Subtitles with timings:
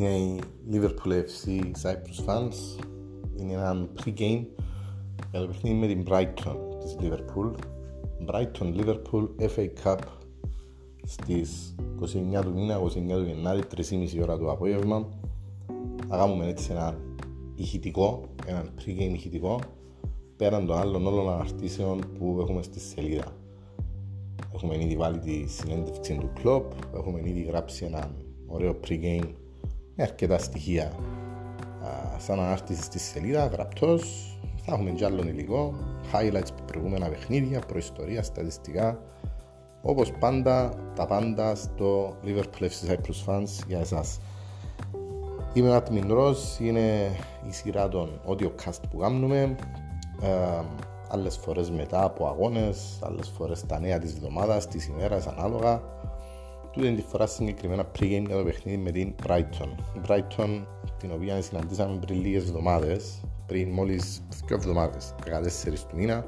[0.00, 0.40] είναι η
[0.72, 2.84] Liverpool FC Cyprus Fans.
[3.36, 4.44] Είναι ένα pre-game
[5.30, 7.50] για το παιχνίδι με την Brighton της Liverpool.
[8.26, 9.98] Brighton Liverpool FA Cup
[11.04, 15.08] στις 29 του μήνα, 29 του Γενάρη, 3,5 ώρα το απόγευμα.
[16.08, 16.98] Θα κάνουμε έτσι ένα
[17.54, 19.58] ηχητικό, ένα pre-game ηχητικό
[20.36, 23.36] πέραν των άλλων όλων αναρτήσεων που έχουμε στη σελίδα.
[24.54, 28.14] Έχουμε ήδη βάλει τη συνέντευξη του κλοπ, έχουμε ήδη γράψει ένα
[28.46, 29.28] ωραίο pre-game
[29.94, 30.92] με αρκετά στοιχεία
[32.18, 34.34] σαν ανάρτηση στη σελίδα, γραπτός.
[34.64, 35.74] Θα έχουμε και άλλο υλικό,
[36.12, 38.98] highlights από προηγούμενα παιχνίδια, προϊστορία, στατιστικά.
[39.82, 44.20] Όπως πάντα, τα πάντα στο Liverpool FC Cyprus Fans για εσάς.
[45.52, 47.10] Είμαι ο Άτμιν Ρος, είναι
[47.48, 49.56] η σειρά των audio cast που κάνουμε.
[50.22, 50.64] Ε,
[51.08, 55.82] άλλες φορές μετά από αγώνες, άλλες φορές τα νέα της εβδομάδας, της ημέρας ανάλογα.
[56.72, 59.68] Τούτη τη φορά συγκεκριμένα πριν για το παιχνίδι με την Brighton.
[60.06, 60.64] Brighton,
[60.98, 66.26] την οποία συναντήσαμε πριν λίγες εβδομάδες, πριν μόλις δύο εβδομάδες, 14 του μήνα,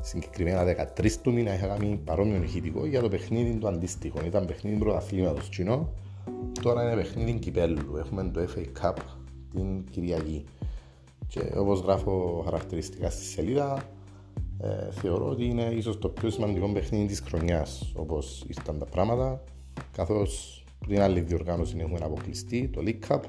[0.00, 4.24] συγκεκριμένα 13 του μήνα είχα κάνει παρόμοιο ηχητικό για το παιχνίδι του αντίστοιχο.
[4.24, 5.92] Ήταν παιχνίδι πρωταθλήματος κοινό,
[6.62, 7.96] τώρα είναι παιχνίδι κυπέλου.
[7.96, 8.96] Έχουμε το FA Cup
[9.54, 10.44] την Κυριακή.
[11.26, 13.82] Και όπως γράφω χαρακτηριστικά στη σελίδα,
[14.60, 19.42] ε, θεωρώ ότι είναι ίσως το πιο σημαντικό παιχνίδι της χρονιάς όπως ήρθαν τα πράγματα
[19.92, 23.20] καθώς την άλλη διοργάνωση έχουμε αποκλειστεί, το League Cup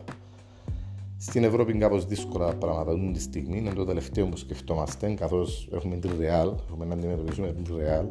[1.22, 5.70] στην Ευρώπη είναι κάπως δύσκολα πράγματα αυτή τη στιγμή, είναι το τελευταίο που σκεφτόμαστε καθώς
[5.74, 8.06] έχουμε την Real, έχουμε να αντιμετωπίσουμε την Real.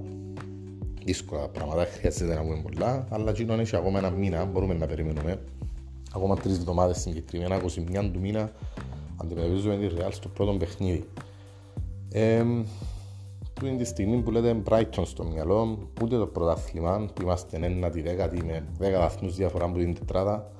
[1.04, 5.40] Δύσκολα πράγματα, χρειάζεται να πούμε πολλά αλλά κοινό έχει ακόμα ένα μήνα, μπορούμε να περιμένουμε.
[6.14, 8.52] Ακόμα τρεις εβδομάδες συγκεκριμένα, 21 του μήνα
[9.16, 11.04] αντιμετωπίζουμε τη Real στο πρώτο παιχνίδι.
[12.12, 12.44] Ε,
[13.58, 18.00] που είναι τη στιγμή που λέτε Brighton στο μυαλό, ούτε το πρωτάθλημα που είμαστε ένατη
[18.00, 20.50] δέκατη με 10 βαθμούς διαφορά από την τετράδα,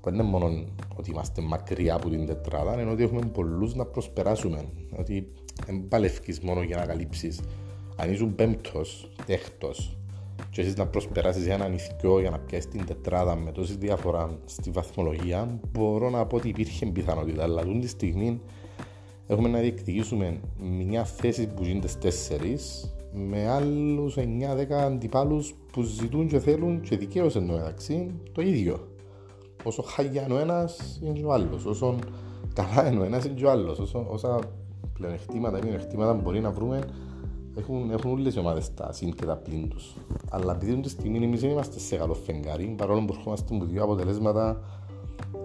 [0.00, 0.64] που είναι μόνο
[0.96, 4.64] ότι είμαστε μακριά από την τετράδα, είναι ότι έχουμε πολλούς να προσπεράσουμε.
[4.98, 5.32] Ότι
[5.66, 7.40] δεν παλευκείς μόνο για να καλύψεις.
[7.96, 9.96] Αν ήσουν πέμπτος, έκτος,
[10.50, 14.70] και εσείς να προσπεράσεις ένα νηθικιό για να πιάσεις την τετράδα με τόση διαφορά στη
[14.70, 17.42] βαθμολογία, μπορώ να πω ότι υπήρχε πιθανότητα.
[17.42, 18.40] Αλλά αυτή τη στιγμή
[19.30, 20.40] έχουμε να διεκδικήσουμε
[20.86, 26.96] μια θέση που γίνεται στις τέσσερις με άλλους 9-10 αντιπάλους που ζητούν και θέλουν και
[26.96, 28.88] δικαίως ενώ μεταξύ το ίδιο.
[29.64, 31.98] Όσο χάγια είναι ο ένας είναι και ο άλλος, όσο
[32.54, 34.38] καλά είναι ο ένας είναι και ο άλλος, όσο, όσα
[34.92, 36.80] πλεονεκτήματα ή μειονεκτήματα μπορεί να βρούμε
[37.56, 39.96] έχουν, έχουν όλες οι ομάδες τα συν και τα πλήν τους.
[40.30, 43.82] Αλλά επειδή τη στιγμή εμείς δεν είμαστε σε καλό φεγγάρι, παρόλο που ερχόμαστε με δύο
[43.82, 44.60] αποτελέσματα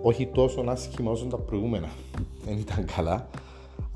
[0.02, 1.90] όχι τόσο άσχημα όσο τα προηγούμενα.
[2.46, 3.28] Δεν ήταν καλά,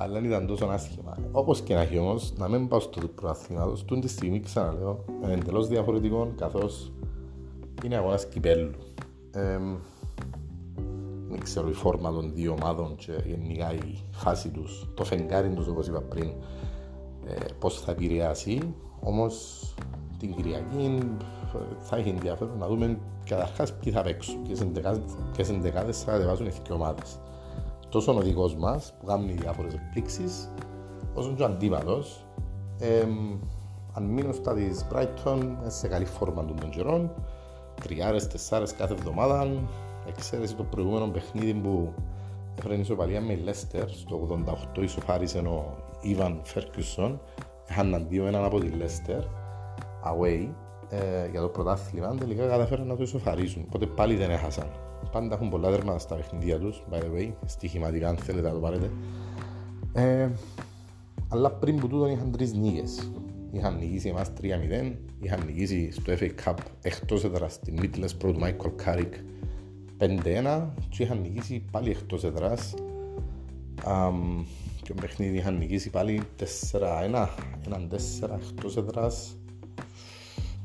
[0.02, 1.18] αλλά δεν ήταν τόσο άσχημα.
[1.32, 5.34] Όπως και να έχει όμως, να μην πάω στο πρωταθλήματο, τούν τη στιγμή ξαναλέω, είναι
[5.34, 6.92] εντελώς διαφορετικό καθώς
[7.84, 8.72] είναι αγώνας κυπέλου.
[9.32, 9.60] Ε,
[11.30, 15.68] δεν ξέρω η φόρμα των δύο ομάδων και γενικά η φάση τους, το φεγγάρι τους
[15.68, 16.28] όπως είπα πριν,
[17.28, 18.74] ε, πώς θα επηρεάσει.
[19.00, 19.64] Όμως
[20.20, 20.98] την Κυριακή
[21.80, 24.42] θα έχει ενδιαφέρον να δούμε καταρχάς ποιοι θα παίξουν,
[25.34, 27.20] ποιε ενδεκάδε θα κατεβάσουν οι ομάδες
[27.90, 30.54] τόσο ο δικός μας που κάνει διάφορες εκπλήξεις,
[31.14, 32.26] όσο και ο αντίπαλος.
[32.80, 33.04] Ε,
[33.94, 37.12] αν μείνω στα της Brighton, σε καλή φόρμα των καιρών,
[37.82, 39.48] τριάρες, τεσσάρες κάθε εβδομάδα.
[40.08, 41.94] Εξαίρεση το προηγούμενο παιχνίδι που
[42.58, 44.44] έφερε ισοπαλία με η Leicester στο
[44.78, 47.22] 88 ισοφάρισε ο Ιβαν Φέρκιουσον.
[47.70, 49.22] Είχαν αντίο έναν από τη Leicester
[50.12, 50.48] away
[50.90, 52.16] ε, για το πρωτάθλημα.
[52.16, 53.64] Τελικά καταφέραν να το ισοφαρίσουν.
[53.66, 54.68] Οπότε πάλι δεν έχασαν.
[55.12, 58.60] Πάντα έχουν πολλά δέρματα στα παιχνίδια τους, by the way, στοιχηματικά αν θέλετε να το
[58.60, 58.92] πάρετε.
[59.94, 60.30] Ε,
[61.30, 63.12] αλλά πριν που τούτον είχαν τρεις νίκες.
[63.52, 68.86] Είχαν νικήσει εμάς 3-0, είχαν νικήσει στο FA Cup εκτός έδρα στην Middlesbrough του Michael
[68.86, 69.14] Carrick
[70.00, 72.74] 5-1 και είχαν νικήσει πάλι εκτός έδρας.
[73.86, 74.44] Um,
[74.82, 76.22] και ο παιχνίδι είχαν νικήσει πάλι
[76.72, 77.28] 4-1,
[77.66, 77.90] έναν
[78.22, 79.38] 4 εκτός έδρας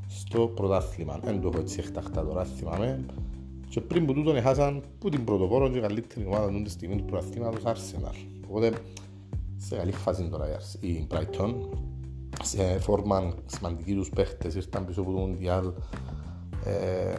[0.08, 1.18] στο πρωτάθλημα.
[1.22, 3.04] Δεν το έχω έτσι εκτακτά τώρα, θυμάμαι.
[3.74, 7.04] Και πριν που τούτον έχασαν που την πρωτοπόρο και καλύτερη ομάδα του τη στιγμή του
[7.04, 8.14] προαθήματος Arsenal.
[8.48, 8.72] Οπότε
[9.56, 10.46] σε καλή φάση τώρα
[10.80, 11.54] η Brighton.
[12.42, 15.72] Σε φόρμα σημαντικοί τους παίχτες ήρθαν πίσω από το Μουντιάλ
[16.64, 17.14] ε,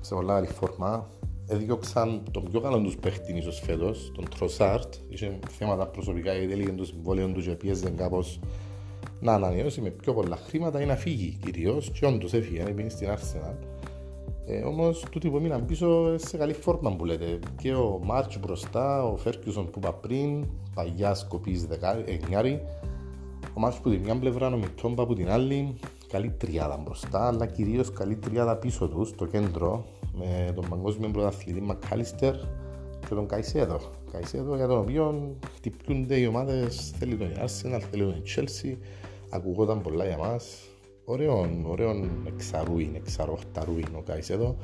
[0.00, 1.06] σε πολλά καλή φόρμα.
[1.46, 6.72] Έδιωξαν τον πιο καλό τους παίχτη ίσως φέτος, τον Τροσάρτ είχε θέματα προσωπικά γιατί έλεγε
[6.72, 8.40] το συμβόλαιο του και πίεζε κάπως
[9.20, 11.90] να ανανεώσει με πιο πολλά χρήματα ή να φύγει κυρίως.
[11.90, 13.73] Και όντως έφυγε, είναι στην Arsenal
[14.46, 17.38] ε, Όμως, τούτοι που μείναν πίσω σε καλή φόρμα που λέτε.
[17.62, 21.66] Και ο Μάρτς μπροστά, ο Φέρκιουσον που είπα πριν, παγιά σκοπής
[22.04, 22.62] εννιάρη.
[23.54, 25.74] Ο Μάρτς που την μια πλευρά, ο Μιτόμπα που την άλλη.
[26.08, 29.84] Καλή τριάδα μπροστά, αλλά κυρίως καλή τριάδα πίσω τους, στο κέντρο.
[30.18, 32.34] με τον παγκόσμιο πρωταθλητή Μακάλιστερ
[33.08, 33.80] και τον Καϊσέδο.
[34.12, 38.76] Καϊσέδο για τον οποίο χτυπιούνται οι ομάδες, θέλει τον Arsenal, θέλει τον Chelsea,
[39.30, 40.68] ακουγόταν πολλά για μας.
[41.04, 44.56] Ωραίον, ωραίον εξαρούιν, εξαροχταρούιν ο Καϊσέδο.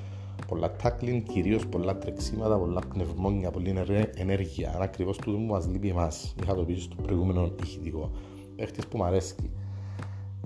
[0.47, 3.75] Πολλά τάκλιν, κυρίως πολλά τρεξίματα, πολλά πνευμόνια, πολλή
[4.15, 4.73] ενέργεια.
[4.75, 6.35] Αν ακριβώς τούτο που μας λείπει εμάς.
[6.43, 8.11] Είχα το πει στο προηγούμενο ηχητικό.
[8.57, 9.35] Παίχτης που μου αρέσει.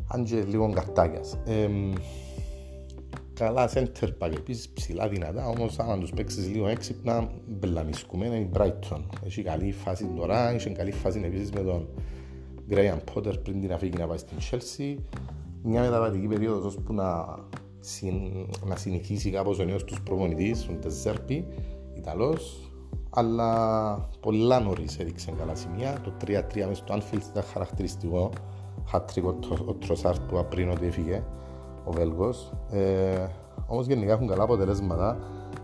[0.06, 1.38] Αν και λίγο καρτάκιας.
[1.44, 1.68] Ε,
[3.34, 8.50] καλά center back επίσης ψηλά δυνατά όμως αν τους παίξεις λίγο έξυπνα μπελαμισκούμε είναι η
[8.56, 11.88] Brighton έχει καλή φάση τώρα έχει καλή φάση επίσης με τον
[12.70, 14.96] Graham Potter πριν την αφήγη να πάει στην Chelsea
[15.64, 17.38] μια μεταβατική περίοδος ώσπου να,
[17.80, 18.14] συν,
[18.66, 21.46] να συνηθίσει κάπως ο νέος τους προπονητής ο Τεζέρπι
[21.94, 22.70] Ιταλός
[23.10, 28.30] αλλά πολλά νωρίς έδειξε καλά σημεία το 3-3 μέσα στο Anfield ήταν χαρακτηριστικό
[28.86, 31.22] χατρικό ο Τροσάρτ που πριν ότι έφυγε
[31.84, 32.52] ο Βέλγος.
[32.70, 33.26] Ε,
[33.66, 35.18] Όμως γενικά έχουν καλά αποτελέσματα.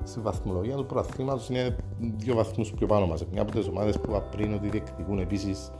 [0.04, 3.24] Στη βαθμολογία του πρωταθλήματο είναι δύο βαθμούς πιο πάνω μας.
[3.32, 5.70] Μια από τις ομάδες που πριν ότι διεκδικούν επίσης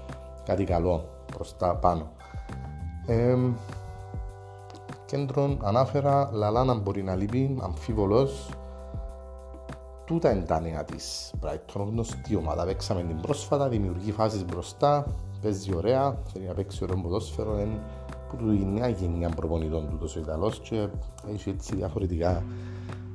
[0.44, 2.12] κάτι καλό προς τα πάνω.
[3.06, 3.37] Ε,
[5.10, 8.28] κέντρον ανάφερα, Λαλάνα μπορεί να λείπει, αμφίβολο.
[10.04, 12.64] Τούτα είναι τα νέα της Brighton, γνωστή ομάδα.
[12.64, 15.06] Παίξαμε την πρόσφατα, δημιουργεί φάσεις μπροστά,
[15.42, 17.58] παίζει ωραία, θέλει να παίξει ωραίο ποδόσφαιρο,
[18.28, 20.88] που του η νέα γενιά προπονητών του τόσο Ιταλός και
[21.32, 22.44] έχει έτσι διαφορετικά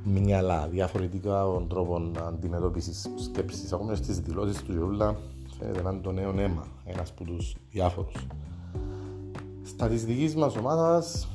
[0.04, 3.72] μυαλά, διαφορετικά τρόπος αντιμετώπισης σκέψης.
[3.72, 5.16] Ακόμα στις δηλώσεις του Γιούλα
[5.58, 8.26] φαίνεται να είναι το νέο αίμα, ένας από τους διάφορους.
[9.62, 11.28] Στα της δικής μας ομάδας,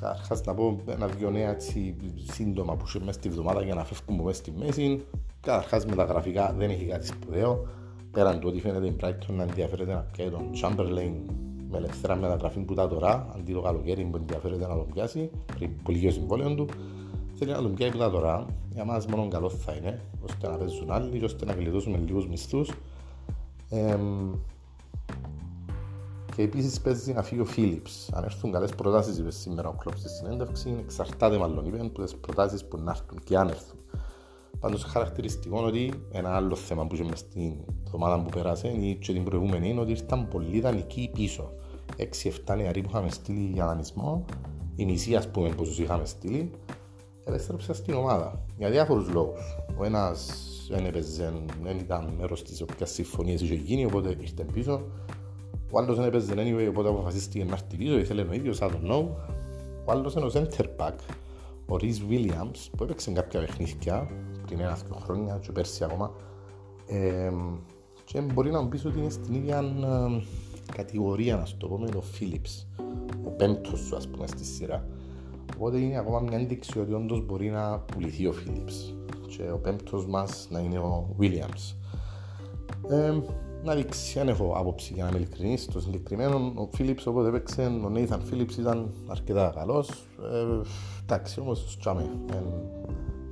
[0.00, 1.94] καταρχάς να πω ένα-δυο νέα έτσι
[2.32, 5.04] σύντομα που είχε μέσα στη βδομάδα για να φεύγουμε μέσα στη μέση.
[5.40, 7.66] Καταρχάς με τα γραφικά δεν έχει κάτι σπουδαίο.
[8.10, 11.12] Πέραν του ότι φαίνεται η Brighton να ενδιαφέρεται να πιάει τον Chamberlain
[11.70, 15.70] με ελευθερά μεταγραφή που τα τώρα, αντί το καλοκαίρι που ενδιαφέρεται να τον πιάσει, πριν
[15.82, 16.66] πολύ λίγο συμβόλαιο του,
[17.34, 18.46] θέλει να τον πιάσει που τα τώρα.
[18.72, 22.72] Για μας μόνο καλό θα είναι, ώστε να παίζουν άλλοι, ώστε να γλιτώσουμε λίγους μισθούς.
[23.68, 23.96] Ε,
[26.36, 28.10] και επίσης παίζει να φύγει ο Φίλιπς.
[28.12, 32.14] Αν έρθουν καλές προτάσεις, είπες σήμερα ο Κλόπς στη συνέντευξη, εξαρτάται μάλλον είπες από τις
[32.14, 33.78] προτάσεις που να έρθουν και αν έρθουν.
[34.60, 37.52] Πάντως χαρακτηριστικό ότι ένα άλλο θέμα που είχαμε στην
[37.86, 41.52] εβδομάδα που περάσε ή και την προηγούμενη είναι ότι ήρθαν πολλοί δανεικοί πίσω.
[41.96, 44.24] 6-7 νεαροί που είχαμε στείλει για δανεισμό,
[44.76, 46.50] η μισή ας πούμε που του είχαμε στείλει,
[47.24, 49.40] επέστρεψαν στην ομάδα για διάφορους λόγους.
[49.78, 50.30] Ο ένας
[50.70, 51.32] δεν έπαιζε,
[51.62, 54.82] δεν ήταν μέρος της οποίας συμφωνία είχε γίνει, οπότε ήρθε πίσω.
[55.70, 58.90] Ο άλλος δεν έπαιζε, anyway, οπότε αποφασίστηκε να έρθει πίσω, ήθελε ο ίδιος, I don't
[58.90, 59.04] know.
[59.84, 60.94] Ο άλλος είναι ο center back,
[61.66, 64.08] ο Rhys Williams, που έπαιξε κάποια παιχνίδια
[64.46, 66.10] πριν ένα-δύο χρόνια και πέρσι ακόμα.
[66.86, 67.32] Ε,
[68.04, 70.22] και μπορεί να μου πεις ότι είναι στην ίδια ε,
[70.74, 72.84] κατηγορία να το πω με τον Philips
[73.24, 74.86] ο πέμπτος σου ας πούμε στη σειρά.
[75.54, 78.94] Οπότε είναι ακόμα μια ένδειξη ότι όντως μπορεί να πουληθεί ο Philips
[79.26, 81.74] και ο πέμπτος μας να είναι ο Williams.
[82.90, 83.20] Ε,
[83.64, 87.62] να δείξει, αν έχω άποψη για να είμαι ειλικρινής στο συγκεκριμένο ο Philips όποτε έπαιξε
[87.62, 89.88] ο Nathan Phillips ήταν αρκετά καλός.
[90.32, 90.60] Ε,
[91.02, 92.10] εντάξει όμως τσάμε.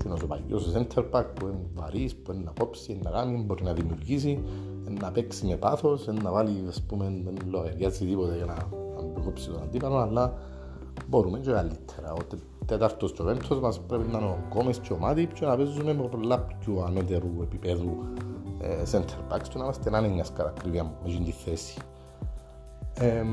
[0.05, 3.63] Είναι ο παλιός center back που είναι βαρύς, που είναι να κόψει, να κάνει, μπορεί
[3.65, 4.43] να δημιουργήσει,
[5.01, 8.55] να παίξει με πάθος, να βάλει, ας πούμε, δεν λογαριάζει τίποτα για να,
[9.15, 10.35] να κόψει τον αντίπαλο, αλλά
[11.07, 12.13] μπορούμε και καλύτερα.
[12.13, 12.17] Ο
[12.67, 15.57] τέταρτος και ο πέμπτος μας πρέπει να είναι ο Κόμες και ο Μάτιπ και να
[15.57, 18.05] παίζουμε με πολλά πιο ανώτερου επίπεδου.
[18.17, 18.38] ε,
[18.93, 21.79] center backs και να είμαστε να είναι μιας καρακριβία με την θέση.
[22.95, 23.25] Ε,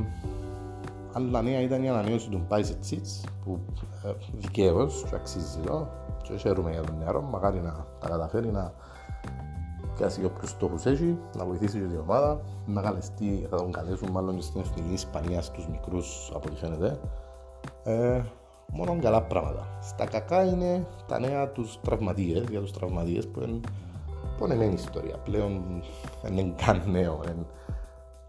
[1.13, 3.59] άλλα νέα ήταν η ανανέωση του Μπάιζετ Σίτς που
[4.05, 5.89] ε, δικαίως και αξίζει εδώ
[6.21, 8.73] και χαίρομαι για τον νεαρό, μακάρι να τα καταφέρει να
[9.95, 14.11] πιάσει και όποιους στόχους έχει, να βοηθήσει και την ομάδα, να καλεστεί, θα τον καλέσουν
[14.11, 16.99] μάλλον στην εθνική Ισπανία στους μικρούς από ό,τι φαίνεται.
[17.83, 18.21] Ε,
[18.71, 19.67] μόνο καλά πράγματα.
[19.81, 23.59] Στα κακά είναι τα νέα τους τραυματίες, για τους τραυματίες που είναι
[24.37, 25.17] πονεμένη ιστορία.
[25.17, 25.83] Πλέον
[26.21, 27.45] δεν είναι καν νέο, είναι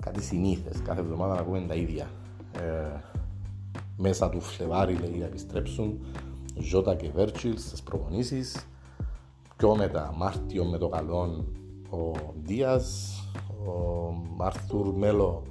[0.01, 0.83] κάτι συνήθες.
[0.83, 2.11] Κάθε εβδομάδα να πούμε τα ίδια.
[2.53, 3.01] Ε,
[3.97, 6.01] μέσα του Φλεβάρι λέει να επιστρέψουν
[6.59, 8.67] Ζώτα και Βέρτσιλς στις προπονήσεις
[9.57, 11.45] πιο μετά Μάρτιο με το καλό
[11.91, 12.13] ο
[12.43, 13.15] Δίας
[13.67, 15.43] ο Άρθουρ Μέλο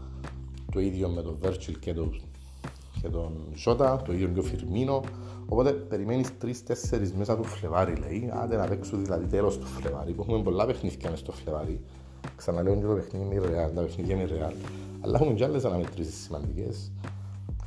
[0.72, 2.12] το ίδιο με τον Βέρτσιλ και, το,
[3.06, 5.02] και τον Ζώτα το ίδιο και ο Φιρμίνο.
[5.48, 6.52] Οπότε περιμένεις 3-4
[7.18, 8.32] μέσα του Φλεβάρι λέει.
[8.34, 11.82] Άντε να παίξω δηλαδή τέλος του Φλεβάρι που έχουμε πολλά παιχνίδια μες στο Φλεβάρι.
[12.36, 14.54] Ξαναλέω και το παιχνίδι είναι ρεάλ, τα παιχνίδια είναι ρεάλ
[15.06, 16.92] αλλά έχουμε και άλλες αναμετρήσεις σημαντικές.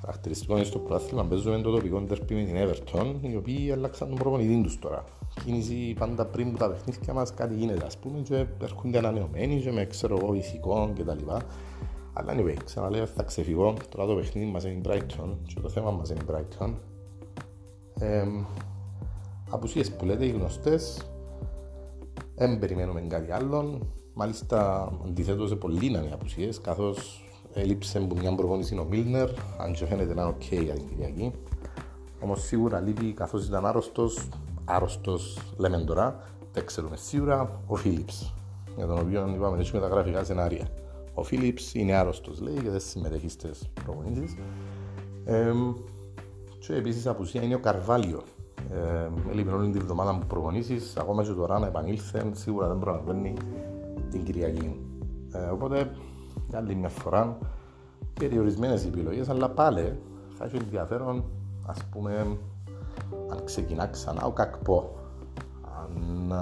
[0.00, 4.18] Χαρακτηριστικό είναι στο πρωτάθλημα παίζουμε το τοπικό τερπί με την Everton οι οποίοι αλλάξαν τον
[4.18, 5.04] προπονητή τους τώρα.
[5.44, 9.72] Κίνηση πάντα πριν που τα παιχνίδια μας κάτι γίνεται ας πούμε και έρχονται ανανεωμένοι και
[9.72, 11.42] με ξέρω εγώ ηθικών και τα λοιπά
[12.18, 15.90] αλλά anyway, ξαναλέω θα ξεφυγώ τώρα το παιχνίδι μας είναι η Brighton και το θέμα
[15.90, 16.74] μας είναι η Brighton
[17.98, 18.24] ε,
[19.50, 21.10] απουσίες που λέτε οι γνωστές,
[22.34, 23.78] δεν περιμένουμε κάτι άλλο.
[24.14, 29.72] Μάλιστα, αντιθέτως ε πολλοί είναι οι απουσίες, καθώς έλειψε από μια προπόνηση ο Μίλνερ, αν
[29.72, 31.32] και φαίνεται να είναι οκ για την Κυριακή.
[32.20, 34.28] Όμως σίγουρα λείπει καθώς ήταν άρρωστος,
[34.64, 36.20] άρρωστος λέμε τώρα,
[36.52, 38.34] δεν ξέρουμε σίγουρα, ο Φίλιπς.
[38.76, 40.68] Για τον οποίο είπαμε έτσι με τα γραφικά σενάρια.
[41.18, 44.36] Ο Φίλιπς είναι άρρωστος, λέει, και δεν συμμετέχει στις προπονήσεις.
[45.24, 45.52] Ε,
[46.58, 48.22] και επίσης απουσία είναι ο Καρβάλιο,
[49.30, 53.34] Έλειπε όλη την εβδομάδα που προπονήσεις, ακόμα και τώρα να επανήλθε, σίγουρα δεν προλαβαίνει
[54.10, 54.80] την Κυριακή.
[55.32, 55.90] Ε, οπότε,
[56.48, 57.38] για άλλη μια φορά,
[58.20, 59.98] περιορισμένες επιλογές, αλλά πάλι
[60.38, 61.24] θα έχει ενδιαφέρον,
[61.66, 62.38] ας πούμε,
[63.30, 64.94] αν ξεκινά ξανά ο Κακπό,
[65.80, 66.32] αν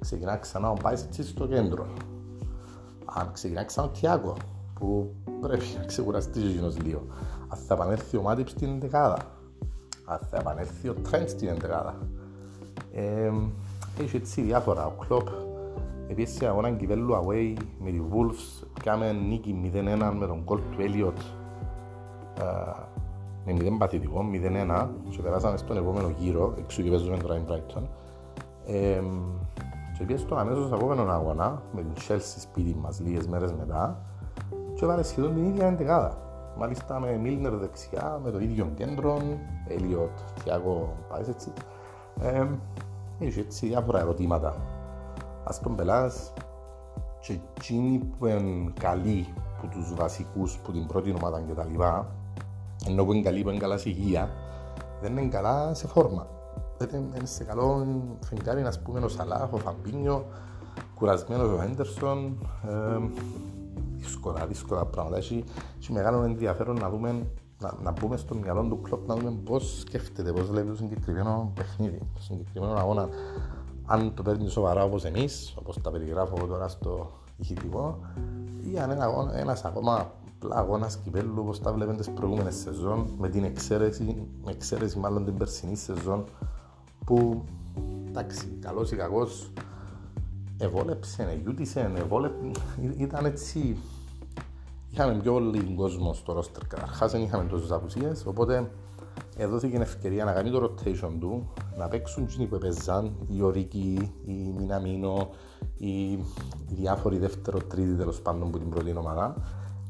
[0.00, 1.86] ξεκινά ξανά ο Πάιστσι στο κέντρο,
[3.14, 4.36] αν ξεκινά ξανά ο Τιάκο,
[4.74, 7.02] που πρέπει να ξεκουραστεί ο λίγο,
[7.48, 9.18] αν θα επανέλθει ο Μάτιπ στην δεκάδα,
[10.04, 11.94] αν θα επανέλθει ο Τρέντς στην εντεγάδα.
[12.92, 13.32] Ε,
[14.00, 14.86] έχει έτσι διάφορα.
[14.86, 15.28] Ο Κλόπ
[16.08, 21.18] επίσης αγώνα κυβέλου away με τη Wolves κάμε νίκη 0-1 με τον κόλ του Έλιοτ
[23.44, 24.24] με 0 παθητικό,
[24.78, 27.82] 0-1 και περάσαμε στον επόμενο γύρο, εξού και παίζουμε τώρα in Brighton.
[29.98, 34.02] Ε, και πήγε στον αμέσως επόμενο αγώνα με την Chelsea σπίτι μας λίγες μέρες μετά
[34.74, 36.18] και έβαλε σχεδόν την ίδια εντεγάδα.
[36.58, 39.18] Μάλιστα με Μίλνερ δεξιά, με το ίδιο κέντρο,
[39.68, 41.52] Έλιοτ, Θιάκο, πάεις έτσι.
[42.20, 42.46] Ε,
[43.18, 44.56] έχει έτσι διάφορα ερωτήματα.
[45.44, 46.32] Ας τον πελάς
[47.20, 49.26] και εκείνοι που είναι καλοί
[49.60, 52.06] που τους βασικούς που την πρώτη ομάδα και τα λοιπά,
[52.86, 54.30] ενώ που είναι καλοί που είναι καλά σε υγεία,
[55.00, 56.26] δεν είναι καλά σε φόρμα.
[56.78, 57.86] Δεν είναι σε καλό
[58.20, 60.26] φεγγάρι να πούμε ο Σαλάχ, ο Φαμπίνιο,
[60.94, 62.98] κουρασμένος ο Έντερσον, ε,
[63.96, 65.16] δύσκολα, δύσκολα πράγματα.
[65.16, 65.44] Έχει,
[65.80, 67.26] έχει μεγάλο ενδιαφέρον να δούμε
[67.60, 71.52] να, να μπούμε στο μυαλό του κλόπ να δούμε πώς σκέφτεται, πώς βλέπει το συγκεκριμένο
[71.54, 73.08] παιχνίδι, το συγκεκριμένο αγώνα.
[73.86, 77.98] Αν το παίρνει σοβαρά όπως εμείς, όπως τα περιγράφω τώρα στο ηχητικό,
[78.72, 79.04] ή αν είναι
[79.34, 84.50] ένας ακόμα απλά αγώνας κυπέλου όπως τα βλέπετε τις προηγούμενες σεζόν, με την εξαίρεση, με
[84.50, 86.24] εξαίρεση μάλλον την περσινή σεζόν
[87.08, 87.44] που
[88.08, 89.50] εντάξει, καλός ή κακός
[90.58, 92.50] ευόλεψε, εγιούτησε, ευόλεψε,
[92.96, 93.76] ήταν έτσι
[94.90, 98.70] είχαμε πιο λίγο κόσμο στο ρόστερ καταρχάς, δεν είχαμε τόσες απουσίες, οπότε
[99.36, 104.12] έδωσε την ευκαιρία να κάνει το rotation του, να παίξουν εκείνοι που έπαιζαν, η Ορίκη,
[104.24, 105.28] η Μιναμίνο,
[105.76, 109.36] οι, οι διάφοροι δεύτερο, τρίτη τέλος πάντων που την πρώτη ομάδα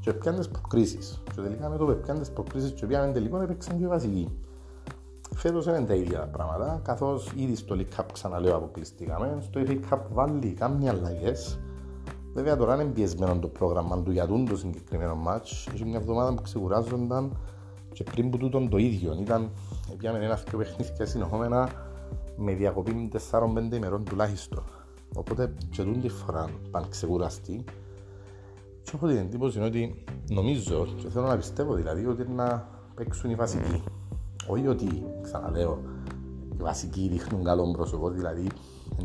[0.00, 1.22] και πιάνε τις προκρίσεις.
[1.34, 4.28] Και τελικά με το που πιάνε τις προκρίσεις και πιάνε τελικό έπαιξαν και βασικοί.
[5.34, 9.98] Φέτος είναι τα ίδια πράγματα, καθώς ήδη στο League Cup ξαναλέω αποκλειστήκαμε, στο FA Cup
[10.12, 11.58] βάλει κάμια αλλαγές,
[12.38, 15.68] Βέβαια τώρα είναι πιεσμένο το πρόγραμμα του για το συγκεκριμένο μάτς.
[15.74, 17.36] Έχει μια εβδομάδα που ξεκουράζονταν
[17.92, 19.16] και πριν που τούτον το ίδιο.
[19.20, 19.50] Ήταν,
[19.96, 21.68] πιάμε ένα αυτοί παιχνίδια συνεχόμενα
[22.36, 24.64] με διακοπή 4-5 ημερών τουλάχιστον.
[25.14, 27.64] Οπότε και τούτη φορά πάνε ξεκουραστεί.
[28.82, 33.34] Και έχω την εντύπωση ότι νομίζω και θέλω να πιστεύω δηλαδή ότι να παίξουν οι
[33.34, 33.82] βασικοί.
[34.48, 35.78] Όχι ότι, ξαναλέω,
[36.52, 38.46] οι βασικοί δείχνουν καλό πρόσωπο, δηλαδή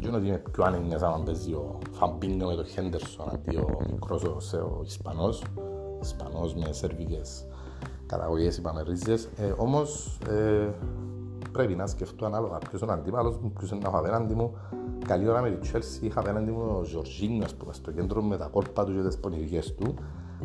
[0.02, 4.24] δεν ότι είναι πιο άνεγγες άμα παίζει ο Φαμπίνο με τον Χέντερσον αντί ο μικρός
[4.24, 5.44] ο Ισπανός.
[6.02, 7.48] Ισπανός με σερβικές
[8.06, 9.30] καταγωγές είπαμε ρίζες.
[9.38, 10.70] Ε, όμως ε,
[11.52, 14.58] πρέπει να σκεφτώ ανάλογα ποιος είναι ο αντίπαλος μου, ποιος είναι ο απέναντι μου.
[15.08, 18.86] Καλή ώρα με τη Chelsea είχα απέναντι μου ο Ζορζίνιο στο κέντρο με τα κόλπα
[18.86, 19.94] του και τις πονηριές του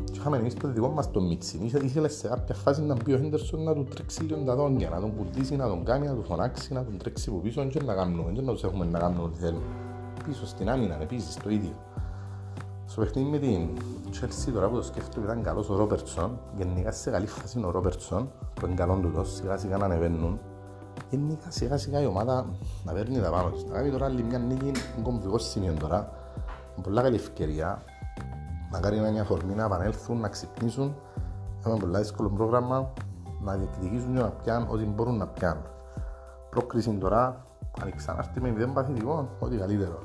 [0.04, 1.58] και είχαμε εμείς το δικό μας το Μίτσι.
[1.82, 5.00] Ήθελε σε κάποια φάση να μπει ο Χέντερσον να του τρέξει λίγο τα δόντια, να
[5.00, 7.94] τον κουρδίσει, να τον κάνει, να του φωνάξει, να τον τρέξει από πίσω και να
[7.94, 9.64] κάνουμε, και να τους έχουμε να κάνουμε ό,τι θέλουμε.
[10.24, 11.72] Πίσω στην άμυνα, επίσης το ίδιο.
[12.86, 13.68] Στο παιχνίδι με την
[14.12, 17.70] Chelsea τώρα που το σκέφτομαι ήταν καλός ο Ρόπερτσον, γενικά σε καλή φάση είναι ο
[17.70, 20.38] Ρόπερτσον, που είναι καλό του τόσο, σιγά σιγά να ανεβαίνουν.
[21.10, 22.46] Γενικά σιγά σιγά η ομάδα
[22.84, 23.64] να παίρνει τα πάνω της.
[23.64, 26.12] Να κάνει τώρα άλλη μια νίκη, είναι κομβικό σημείο τώρα.
[26.82, 27.82] Πολλά καλή ευκαιρία,
[28.70, 30.94] Μακάρι να είναι μια αφορμή να επανέλθουν, να ξυπνήσουν.
[31.58, 32.92] Έχουμε πολύ δύσκολο πρόγραμμα
[33.40, 35.62] να διεκδικήσουν και να πιάνουν ό,τι μπορούν να πιάνουν.
[36.50, 37.44] Πρόκριση τώρα,
[37.82, 39.98] αν ξανάρθει με μηδέν παθητικό, ό,τι καλύτερο.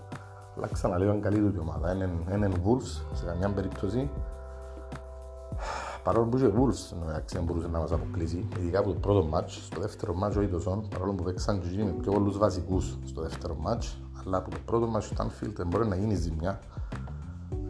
[0.58, 1.94] Αλλά ξαναλέω είναι καλή του ομάδα.
[1.94, 4.10] Είναι, είναι Wolves σε καμιά περίπτωση.
[6.04, 8.48] Παρόλο που είχε Wolves, εντάξει, δεν μπορούσε να μας αποκλείσει.
[8.58, 11.92] Ειδικά από το πρώτο μάτς, στο δεύτερο μάτς ο Ιτωσόν, παρόλο που παίξαν και με
[11.92, 15.88] πιο πολλούς βασικούς στο δεύτερο μάτς, αλλά από το πρώτο μάτς του Stanfield δεν μπορεί
[15.88, 16.60] να γίνει ζημιά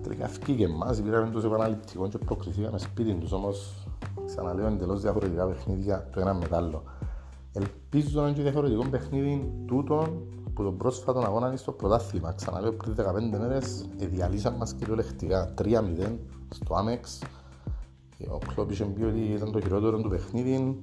[0.04, 3.88] τελικά φύγε εμάς, πήραμε τους επαναληπτικών και προκριθήκαμε σπίτι τους, όμως
[4.26, 6.84] ξαναλέω εντελώς διαφορετικά παιχνίδια το ένα με το άλλο.
[7.54, 10.08] Ελπίζω να είναι και διαφορετικό παιχνίδι τούτο
[10.54, 12.34] που τον πρόσφατο αγώνα είναι στο πρωτάθλημα.
[12.34, 12.96] Ξαναλέω πριν
[13.36, 15.64] 15 μέρες διαλύσαν μας κυριολεκτικά 3-0
[16.50, 17.20] στο Άμεξ.
[18.32, 20.78] Ο Κλόπ είχε πει ότι ήταν το χειρότερο του παιχνίδι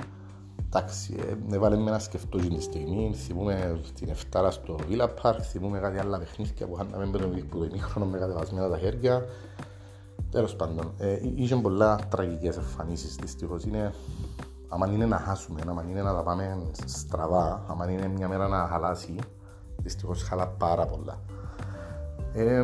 [0.72, 5.78] εντάξει, ε, έβαλε με να σκεφτώ την στιγμή, θυμούμε την Εφτάρα στο Villa Park, θυμούμε
[5.78, 9.24] κάτι άλλα παιχνίδια που είχαμε με τον που το ημίχρονο με κατεβασμένα τα χέρια.
[10.30, 13.64] Τέλος πάντων, ε, είχε πολλά τραγικές εμφανίσεις δυστυχώς.
[13.64, 13.94] Είναι,
[14.68, 18.66] άμα είναι να χάσουμε, άμα είναι να τα πάμε στραβά, άμα είναι μια μέρα να
[18.66, 19.14] χαλάσει,
[19.82, 21.20] δυστυχώς χαλά πάρα πολλά.
[22.32, 22.62] Ε,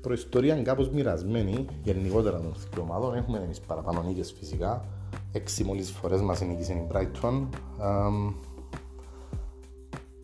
[0.00, 3.14] προϊστορία είναι κάπως μοιρασμένη, γενικότερα των δύο ομάδων.
[3.14, 4.84] Έχουμε εμείς παραπάνω νίκες φυσικά.
[5.36, 7.48] Έξι μόλις φορές μας νίκησε η Brighton.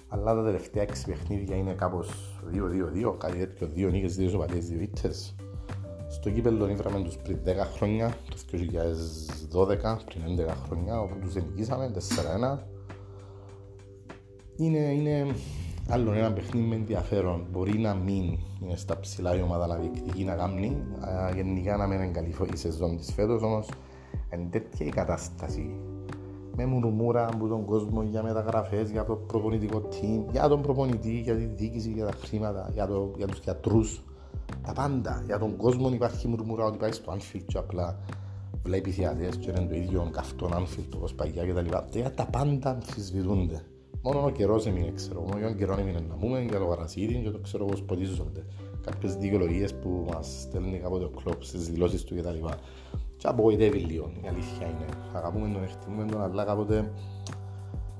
[0.09, 4.81] αλλά τα τελευταία έξι παιχνίδια είναι κάπως 2-2-2, κάτι τέτοιο, δύο νίκες, δύο σοπαλίες, δύο
[4.81, 5.35] ήττες.
[6.09, 11.91] Στο κύπελλο ήβραμε τους πριν 10 χρόνια, το 2012, πριν 11 χρόνια, όπου τους νικήσαμε
[11.91, 12.59] 4-1.
[14.57, 15.35] Είναι, είναι
[15.93, 17.47] Άλλο ένα παιχνίδι με ενδιαφέρον.
[17.51, 20.83] Μπορεί να μην είναι στα ψηλά η ομάδα να διεκδικεί να κάνει.
[21.35, 23.69] Γενικά να μην είναι καλή η σεζόν της φέτος όμως
[24.37, 25.77] είναι τέτοια η κατάσταση.
[26.57, 31.37] Με μουρμούρα από τον κόσμο για μεταγραφές, για το προπονητικό team, για τον προπονητή, για
[31.37, 34.03] τη διοίκηση, για τα χρήματα, για, το, για τους γιατρούς.
[34.63, 35.23] Τα πάντα.
[35.27, 37.99] Για τον κόσμο υπάρχει μουρμούρα ότι πάει στο Anfield και απλά
[38.63, 41.85] βλέπει θεατές και είναι το ίδιο καυτόν Anfield όπως παγιά και τα λοιπά.
[42.15, 43.63] Τα πάντα αμφισβητούνται.
[44.03, 47.31] Μόνο ο καιρός έμεινε, ξέρω, μόνο ο καιρός έμεινε να πούμε για το γαρασίδι και
[47.31, 48.47] το ξέρω πώς ποτίζονται.
[48.81, 52.47] Κάποιες δικαιολογίες που μας στέλνει κάποτε ο κλόπ στις δηλώσεις του κτλ.
[53.21, 54.85] Και απογοητεύει λίγο, η αλήθεια είναι.
[55.13, 56.93] Αγαπούμε τον, εκτιμούμε τον, αλλά κάποτε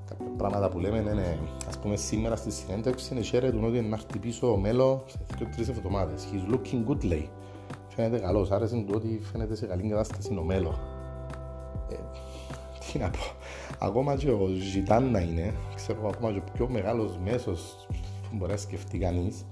[0.05, 4.19] κάποια πράγματα που λέμε είναι, ας πούμε σήμερα στη συνέντευξη είναι χαίρετουν ότι να έρθει
[4.19, 6.27] πίσω ο Μέλο σε δύο τρεις εβδομάδες.
[6.31, 7.29] He's looking good, λέει.
[7.87, 10.79] Φαίνεται καλός, άρεσε του ότι φαίνεται σε καλή κατάσταση ο Μέλο.
[11.89, 11.95] Ε,
[12.79, 13.19] τι να πω
[13.79, 17.87] ακόμα και ο Ζητάν να είναι, ξέρω ακόμα και ο πιο μεγάλος μέσος
[18.29, 19.45] που μπορεί να σκεφτεί κανείς,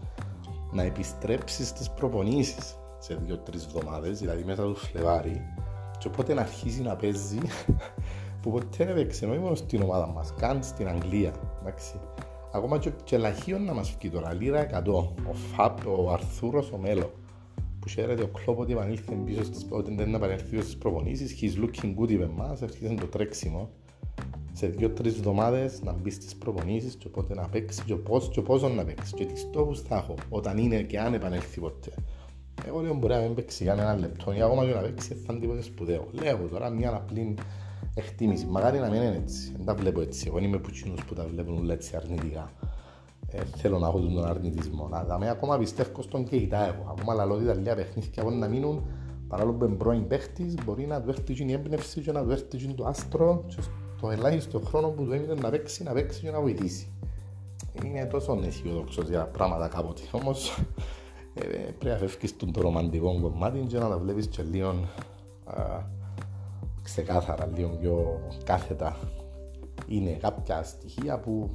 [0.72, 5.42] να επιστρέψει στις προπονήσεις σε δύο-τρεις εβδομάδες, δηλαδή μέσα του Φλεβάρι,
[6.00, 7.40] και οπότε να αρχίσει να παίζει
[8.42, 11.34] που ποτέ δεν έπαιξε, όχι μόνο στην ομάδα μας, καν στην Αγγλία.
[11.62, 12.00] Εντάξει.
[12.52, 14.92] Ακόμα και, και λαχείον να μας βγει τώρα, λίρα 100.
[15.30, 17.14] Ο Φαπ, ο Αρθούρος, ο Μέλο.
[17.80, 21.36] Που χαίρεται ο Κλόπ ότι επανήλθε πίσω στις, ότι δεν επανέλθει στις προπονήσεις.
[21.42, 23.70] He's looking good, είπε μας, έρχεται το τρέξιμο
[24.54, 28.70] σε δύο-τρεις εβδομάδες να μπει στις προπονήσεις και οπότε να παίξει και πώ και πόσο
[28.70, 31.92] να παίξει και τι στόχους θα έχω όταν είναι και αν επανέλθει ποτέ.
[32.68, 35.40] Εγώ λέω μπορεί να μην παίξει κανένα λεπτό ή ακόμα και να παίξει θα είναι
[35.40, 36.08] τίποτε σπουδαίο.
[36.12, 37.36] Λέω τώρα μια απλή
[37.94, 38.46] εκτίμηση.
[38.46, 39.54] Μαγάρι να μην είναι έτσι.
[39.56, 40.26] Δεν τα βλέπω έτσι.
[40.28, 42.52] Εγώ είμαι πουτσίνο που τα βλέπουν όλα έτσι αρνητικά.
[43.32, 44.88] Ε, θέλω να έχω τον αρνητισμό.
[44.88, 46.96] Να δάμε ακόμα πιστεύω στον και εγώ.
[46.98, 48.84] Ακόμα λαλώ ότι τα λίγα παιχνίδια να μείνουν
[49.28, 52.74] παρόλο που είναι πρώην παίχτης, μπορεί να του έρθει η έμπνευση και να του έρθει
[52.74, 53.56] το άστρο και
[54.02, 56.88] το ελάχιστο χρόνο που του έμεινε να παίξει, να παίξει και να βοηθήσει.
[57.86, 60.02] Είναι τόσο αισιοδόξος για πράγματα κάποτε.
[60.12, 60.60] Όμως
[61.34, 64.70] ε, πρέπει να φεύγεις στον το ρομαντικό κομμάτι και να τα βλέπεις και λίγο
[65.46, 65.84] α,
[66.84, 68.98] ξεκάθαρα, λίγο πιο κάθετα.
[69.88, 71.50] Είναι κάποια στοιχεία που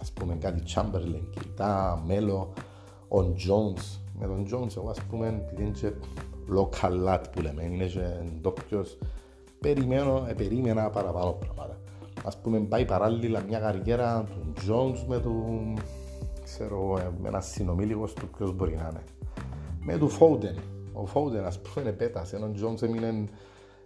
[0.00, 2.52] ας πούμε κάτι Chamberlain, κοιτά, Μέλο,
[3.08, 3.98] ο Jones.
[4.20, 5.92] Με τον Jones, εγώ ας πούμε, επειδή είναι και
[6.56, 8.06] local lad που λέμε, είναι και
[8.40, 8.98] ντόπιος,
[9.60, 11.78] περιμένω, ε, περίμενα παραπάνω πράγματα
[12.24, 15.74] ας πούμε πάει παράλληλα μια καριέρα του Jones με του
[16.44, 19.02] ξέρω, ε, με ένα συνομήλικο του ποιος μπορεί να είναι
[19.90, 20.58] με του Foden.
[20.92, 23.24] Ο Foden ας πούμε πέτασε ενώ ο Jones έμεινε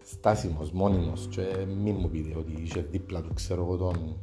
[0.04, 1.28] στάσιμος, μόνιμος.
[1.30, 1.42] Και
[1.82, 4.16] μην μου πείτε ότι είχε δίπλα του ξέρω εγώ τον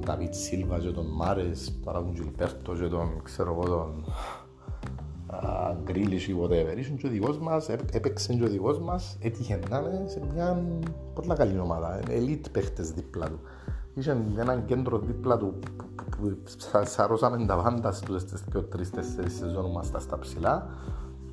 [0.00, 4.04] Νταβίτ Σίλβα και τον Μάρες τώρα τον Γιλπέρτο και τον ξέρω εγώ τον
[5.82, 6.78] γκρίλις ή whatever.
[6.78, 10.62] Ήσουν και ο δικός μας, έπαιξε και ο δικός μας, έτυχε να είναι σε μια
[11.14, 13.40] πολύ καλή ομάδα, elite παίχτες δίπλα του.
[13.94, 15.58] Είχε ένα κέντρο δίπλα του
[16.10, 16.36] που
[16.84, 20.66] σαρώσαμε τα πάντα στους δύο, τρεις, τέσσερις σεζόν μας στα ψηλά.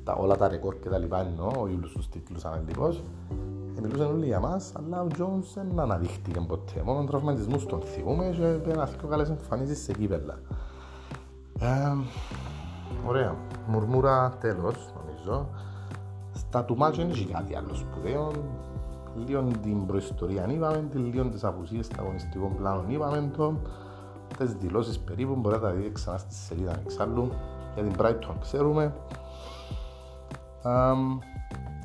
[0.04, 3.02] Τα, όλα τα ρεκόρ και τα λοιπά εννοώ, όχι όλους τους τίτλους αναλυτικώς.
[3.82, 6.82] Μιλούσαν όλοι για μας, αλλά ο Τζόνς δεν αναδείχτηκε ποτέ.
[6.84, 8.30] Μόνο τραυματισμούς τον θυμούμε
[8.64, 10.38] και ένα πιο καλές εμφανίσεις σε κύπελα.
[13.06, 13.36] Ωραία.
[13.66, 15.48] Μουρμούρα τέλος, νομίζω.
[16.32, 18.30] Στα του μάτσου είναι και κάτι άλλο σπουδαίο.
[19.26, 23.54] Λίγο την προϊστορία είπαμε, λίγο τις απουσίες στα αγωνιστικό πλάνο είπαμε το.
[24.42, 27.32] Τις δηλώσεις περίπου μπορεί να τα δείτε ξανά στη σελίδα εξάλλου.
[27.74, 28.94] Για την Brighton ξέρουμε.
[30.64, 31.18] Um,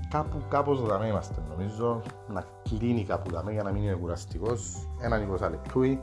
[0.10, 5.28] κάπου κάπως δαμέ είμαστε νομίζω να κλείνει κάπου δαμέ για να μην είναι κουραστικός ένα
[5.40, 6.02] 20 λεπτούι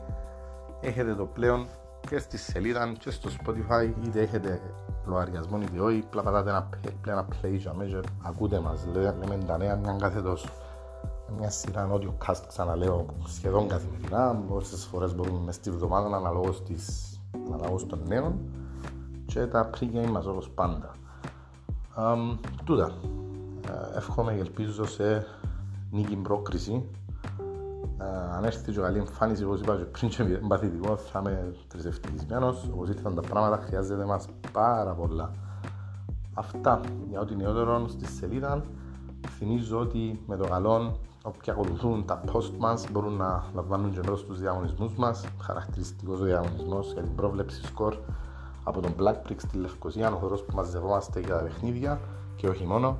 [0.81, 1.67] έχετε το πλέον
[2.09, 4.61] και στη σελίδα και στο Spotify είτε έχετε
[5.05, 6.69] λογαριασμό είτε όχι απλά πατάτε ένα,
[7.07, 10.47] ένα play για μέσα ακούτε μας λέμε τα νέα μια κάθε τόσο
[11.37, 17.19] μια σειρά νότιο cast ξαναλέω σχεδόν καθημερινά όσες φορές μπορούμε μες στη βδομάδα αναλόγως, της,
[17.53, 18.39] αναλόγως των νέων
[19.25, 20.91] και τα pre-game μας όπως πάντα
[21.97, 22.91] um, τούτα
[23.67, 25.25] ε, εύχομαι και ελπίζω σε
[25.91, 26.89] νίκη πρόκριση
[28.35, 32.69] αν έρθει και καλή εμφάνιση, όπως είπα και πριν και παθητικό, θα είμαι τρισευτυχισμένος.
[32.73, 35.31] Όπως ήρθαν τα πράγματα, χρειάζεται μας πάρα πολλά.
[36.33, 38.63] Αυτά για ό,τι νεότερο στη σελίδα.
[39.37, 44.19] Θυμίζω ότι με το καλό όποιοι ακολουθούν τα post μας μπορούν να λαμβάνουν και μέρος
[44.19, 45.25] στους διαγωνισμούς μας.
[45.41, 47.95] Χαρακτηριστικός ο διαγωνισμός για την πρόβλεψη σκορ
[48.63, 51.99] από τον Black στη Λευκοσία, ο χορός που μαζευόμαστε για τα παιχνίδια
[52.35, 52.97] και όχι μόνο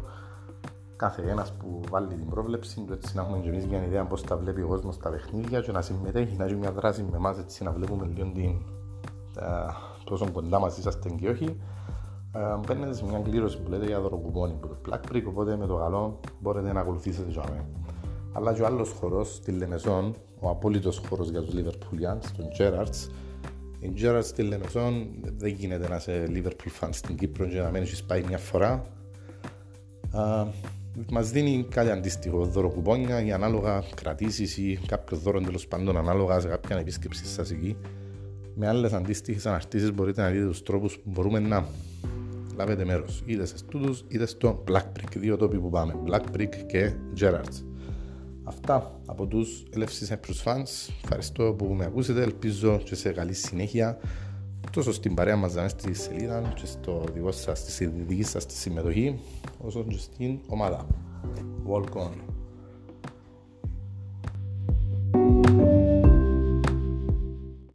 [0.96, 4.24] κάθε ένας που βάλει την πρόβλεψη του έτσι να έχουμε και εμείς μια ιδέα πώς
[4.24, 7.38] τα βλέπει ο κόσμος στα παιχνίδια και να συμμετέχει, να έχει μια δράση με εμάς
[7.38, 8.62] έτσι να βλέπουμε λίγο την,
[10.06, 11.60] πόσο κοντά μας είσαστε και όχι.
[12.68, 15.76] Μπαίνετε σε μια κλήρωση που λέτε για δωροκουπόνι που το Black Brick, οπότε με το
[15.76, 17.66] καλό μπορείτε να ακολουθήσετε για μένα.
[18.34, 23.10] Αλλά και ο άλλος χορός στη Λεμεσόν, ο απόλυτος χώρος για τους Liverpoolians, τον Gerrards,
[23.80, 28.04] η Gerrards στη Λεμεσόν δεν γίνεται να είσαι Liverpool fan στην Κύπρο και να μένεις
[28.04, 28.86] πάει μια φορά
[31.12, 36.48] μας δίνει κάτι αντίστοιχο δωροκουπόνια ή ανάλογα κρατήσεις ή κάποιο δώρο τέλος πάντων ανάλογα σε
[36.48, 37.78] κάποια επίσκεψη σας εκεί.
[38.56, 41.68] Με άλλες αντίστοιχες αναρτήσεις μπορείτε να δείτε τους τρόπους που μπορούμε να
[42.58, 45.18] λάβετε μέρος είτε σε τούτου είτε στο Black Brick.
[45.18, 47.64] Δύο τόποι που πάμε, Black Brick και Gerards.
[48.44, 50.94] Αυτά από τους LFC Cyprus Fans.
[51.04, 52.22] Ευχαριστώ που με ακούσετε.
[52.22, 54.00] Ελπίζω και σε καλή συνέχεια
[54.72, 59.20] τόσο στην παρέα μας στη σελίδα και στο δικό σας, στη δική σας της συμμετοχή
[59.66, 60.88] όσο και στην ομάδα.
[61.68, 62.35] Walk on.